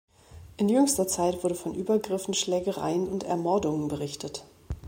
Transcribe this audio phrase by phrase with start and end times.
[0.57, 4.43] In jüngster Zeit wurde von Übergriffen, Schlägereien und Ermordungen berichtet.